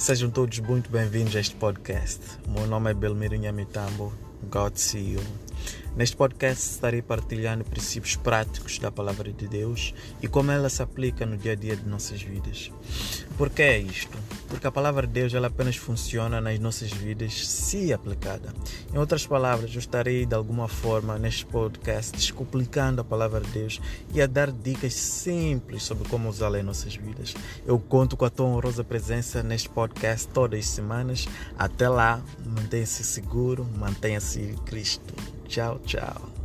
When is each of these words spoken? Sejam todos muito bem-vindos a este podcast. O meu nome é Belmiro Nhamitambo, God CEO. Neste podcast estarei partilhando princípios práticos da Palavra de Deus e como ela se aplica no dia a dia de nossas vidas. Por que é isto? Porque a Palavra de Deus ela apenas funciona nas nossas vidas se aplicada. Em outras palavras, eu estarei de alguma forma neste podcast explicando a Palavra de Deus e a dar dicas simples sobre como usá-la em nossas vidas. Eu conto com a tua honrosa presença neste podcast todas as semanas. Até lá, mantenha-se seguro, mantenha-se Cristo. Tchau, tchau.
Sejam 0.00 0.30
todos 0.30 0.58
muito 0.60 0.90
bem-vindos 0.90 1.36
a 1.36 1.40
este 1.40 1.54
podcast. 1.56 2.20
O 2.48 2.52
meu 2.52 2.66
nome 2.66 2.90
é 2.90 2.94
Belmiro 2.94 3.36
Nhamitambo, 3.36 4.10
God 4.50 4.74
CEO. 4.74 5.22
Neste 5.94 6.16
podcast 6.16 6.70
estarei 6.70 7.02
partilhando 7.02 7.64
princípios 7.66 8.16
práticos 8.16 8.78
da 8.78 8.90
Palavra 8.90 9.30
de 9.30 9.46
Deus 9.46 9.94
e 10.22 10.26
como 10.26 10.52
ela 10.52 10.70
se 10.70 10.82
aplica 10.82 11.26
no 11.26 11.36
dia 11.36 11.52
a 11.52 11.54
dia 11.54 11.76
de 11.76 11.86
nossas 11.86 12.22
vidas. 12.22 12.72
Por 13.36 13.50
que 13.50 13.60
é 13.60 13.78
isto? 13.78 14.16
Porque 14.50 14.66
a 14.66 14.72
Palavra 14.72 15.06
de 15.06 15.12
Deus 15.14 15.32
ela 15.32 15.46
apenas 15.46 15.76
funciona 15.76 16.40
nas 16.40 16.58
nossas 16.58 16.90
vidas 16.90 17.46
se 17.46 17.92
aplicada. 17.92 18.52
Em 18.92 18.98
outras 18.98 19.26
palavras, 19.26 19.72
eu 19.72 19.78
estarei 19.78 20.26
de 20.26 20.34
alguma 20.34 20.68
forma 20.68 21.18
neste 21.18 21.46
podcast 21.46 22.18
explicando 22.18 23.00
a 23.00 23.04
Palavra 23.04 23.40
de 23.40 23.50
Deus 23.52 23.80
e 24.12 24.20
a 24.20 24.26
dar 24.26 24.50
dicas 24.50 24.92
simples 24.92 25.84
sobre 25.84 26.08
como 26.08 26.28
usá-la 26.28 26.58
em 26.58 26.64
nossas 26.64 26.96
vidas. 26.96 27.34
Eu 27.64 27.78
conto 27.78 28.16
com 28.16 28.24
a 28.24 28.30
tua 28.30 28.46
honrosa 28.46 28.82
presença 28.82 29.42
neste 29.42 29.68
podcast 29.68 30.28
todas 30.28 30.58
as 30.58 30.66
semanas. 30.66 31.28
Até 31.56 31.88
lá, 31.88 32.20
mantenha-se 32.44 33.04
seguro, 33.04 33.66
mantenha-se 33.78 34.56
Cristo. 34.66 35.14
Tchau, 35.46 35.78
tchau. 35.84 36.39